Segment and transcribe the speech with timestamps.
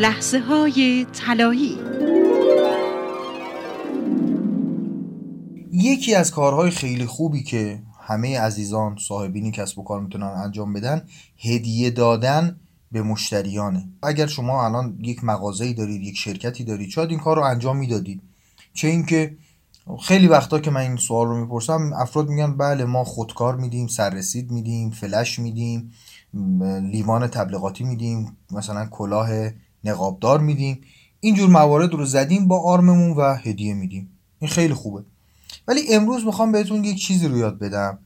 [0.00, 1.78] لحظه های طلایی.
[5.72, 11.02] یکی از کارهای خیلی خوبی که همه عزیزان صاحبینی کسب و کار می‌تونن انجام بدن
[11.38, 12.60] هدیه دادن
[12.92, 13.88] به مشتریانه.
[14.02, 18.22] اگر شما الان یک مغازه‌ای دارید یک شرکتی دارید شاید این کار رو انجام می‌دادید.
[18.74, 19.36] چه اینکه
[20.02, 24.50] خیلی وقتا که من این سوال رو می‌پرسم افراد میگن بله ما خودکار میدیم سررسید
[24.50, 25.92] میدیم فلش میدیم
[26.82, 29.28] لیوان تبلیغاتی میدیم مثلا کلاه
[29.84, 30.80] نقابدار میدیم.
[31.20, 34.10] اینجور موارد رو زدیم با آرممون و هدیه میدیم.
[34.38, 35.04] این خیلی خوبه.
[35.68, 37.98] ولی امروز می‌خوام بهتون یک چیزی رو یاد بدم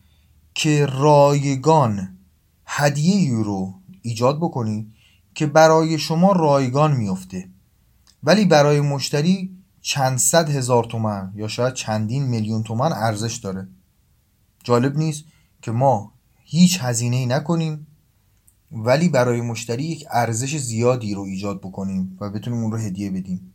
[0.55, 2.19] که رایگان
[2.67, 4.93] هدیه رو ایجاد بکنید
[5.35, 7.49] که برای شما رایگان میفته
[8.23, 13.69] ولی برای مشتری چند صد هزار تومن یا شاید چندین میلیون تومن ارزش داره.
[14.65, 15.25] جالب نیست
[15.63, 16.13] که ما
[16.45, 17.87] هیچ هزینه ای نکنیم
[18.73, 23.55] ولی برای مشتری یک ارزش زیادی رو ایجاد بکنیم و بتونیم اون رو هدیه بدیم.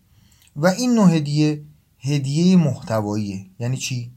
[0.55, 1.63] و این نوع هدیه
[1.99, 3.45] هدیه محتواییه.
[3.59, 4.11] یعنی چی؟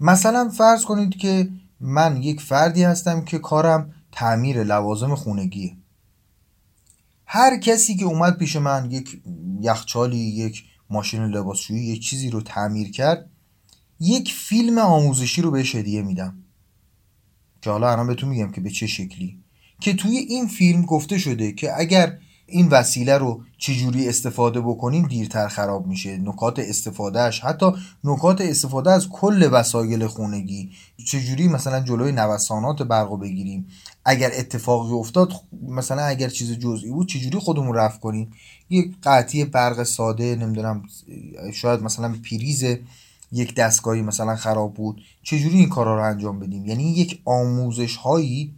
[0.00, 1.48] مثلا فرض کنید که
[1.80, 5.76] من یک فردی هستم که کارم تعمیر لوازم خونگیه.
[7.26, 9.22] هر کسی که اومد پیش من یک
[9.60, 13.30] یخچالی یک ماشین لباسشویی یک چیزی رو تعمیر کرد
[14.00, 16.44] یک فیلم آموزشی رو بهش هدیه میدم.
[17.62, 19.43] که حالا الان بهتون میگم که به چه شکلی.
[19.84, 25.48] که توی این فیلم گفته شده که اگر این وسیله رو چجوری استفاده بکنیم دیرتر
[25.48, 26.16] خراب میشه.
[26.16, 27.66] نکات استفادهش حتی
[28.04, 30.70] نکات استفاده از کل وسایل خونگی.
[31.06, 33.66] چجوری مثلا جلوی نوسانات برق بگیریم؟
[34.04, 35.32] اگر اتفاقی افتاد
[35.68, 38.30] مثلا اگر چیز جزئی بود چجوری خودمون رفت کنیم؟
[38.70, 40.82] یک قطعی برق ساده نمی‌دونم
[41.52, 42.64] شاید مثلا پریز
[43.32, 45.02] یک دستگاهی مثلا خراب بود.
[45.22, 48.54] چجوری این کارا رو انجام بدیم؟ یعنی یک آموزش هایی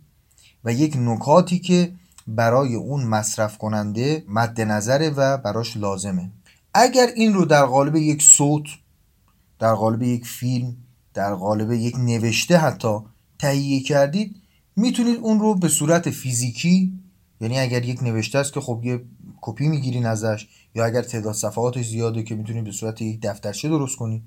[0.66, 1.92] و یک نکاتی که
[2.26, 6.30] برای اون مصرف کننده مد نظره و براش لازمه.
[6.74, 8.64] اگر این رو در قالب یک صوت
[9.58, 10.76] در قالب یک فیلم
[11.14, 12.98] در قالب یک نوشته حتی
[13.38, 14.36] تهیه کردید
[14.76, 16.92] می‌تونید اون رو به صورت فیزیکی
[17.40, 19.00] یعنی اگر یک نوشته است که خب یه
[19.40, 23.96] کپی می‌گیرین ازش یا اگر تعداد صفحاتش زیاده که می‌تونید به صورت یک دفترچه درست
[23.96, 24.22] کنید.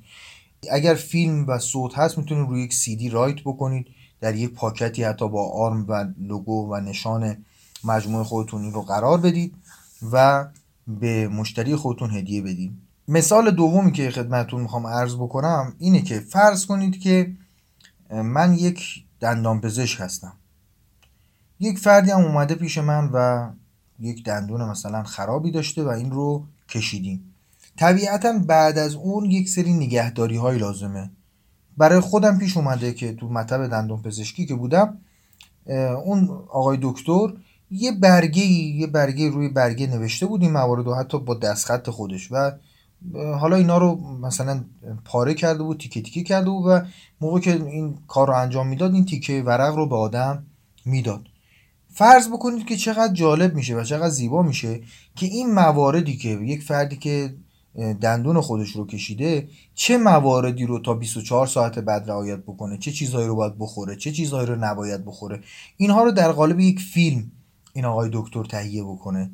[0.72, 3.88] اگر فیلم و صوت هست می‌تونید روی یک سی دی رایت بکنید.
[4.22, 7.38] در یک پاکتی حتی با آرم و لوگو و نشان
[7.84, 9.56] مجموعه خودتون رو قرار بدید
[10.12, 10.48] و
[10.88, 12.72] به مشتری خودتون هدیه بدید.
[13.08, 17.32] مثال دومی که خدمتتون می‌خوام عرض بکنم اینه که فرض کنید که
[18.10, 20.34] من یک دندان پزشک هستم.
[21.60, 23.50] یک فردی هم اومده پیش من و
[24.00, 27.34] یک دندون مثلا خرابی داشته و این رو کشیدیم.
[27.78, 31.12] طبیعتا بعد از اون یک سری نگهداری های لازمه.
[31.80, 34.98] برای خودم پیش اومده که تو مطب دندون پزشکی که بودم
[36.06, 37.34] اون آقای دکتر
[37.72, 42.32] یه برگه یه برگه روی برگه نوشته بود این موارد و حتی با دستخط خودش
[42.32, 42.52] و
[43.14, 44.64] حالا اینا رو مثلا
[45.06, 46.82] پاره کرده بود تیکه تیکه کرده بود و
[47.22, 50.46] موقع که این کار رو انجام می‌داد این تیکه ورق رو به آدم
[50.86, 51.22] می‌داد.
[51.94, 54.82] فرض بکنید که چقدر جالب میشه و چقدر زیبا میشه
[55.16, 57.34] که این مواردی که یک فردی که
[58.02, 63.28] دندون خودش رو کشیده چه مواردی رو تا 24 ساعت بعد رعایت بکنه؟ چه چیزهایی
[63.28, 65.42] رو باید بخوره؟ چه چیزهایی رو نباید بخوره؟
[65.78, 67.32] اینها رو در قالب یک فیلم
[67.74, 69.32] این آقای دکتر تهیه بکنه.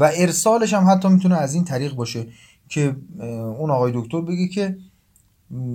[0.00, 2.26] و ارسالش هم حتی می‌تونه از این طریق باشه
[2.68, 2.96] که
[3.58, 4.76] اون آقای دکتر بگه که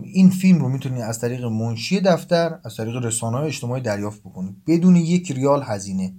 [0.03, 4.55] این فیلم رو می‌تونی از طریق منشی دفتر از طریق رسانه های اجتماعی دریافت بکنید.
[4.67, 6.13] بدون یک ریال هزینه.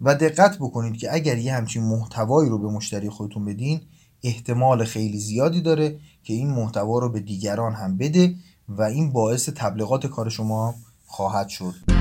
[0.00, 3.80] و دقت بکنید که اگر یه همچین محتوایی رو به مشتری خودتون بدین
[4.26, 8.34] احتمال خیلی زیادی داره که این محتوا رو به دیگران هم بده
[8.68, 10.74] و این باعث تبلیغات کار شما
[11.06, 11.95] خواهد شد.